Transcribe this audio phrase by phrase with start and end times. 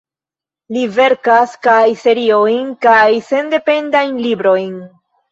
[0.75, 4.73] Li verkas kaj seriojn kaj sendependajn librojn.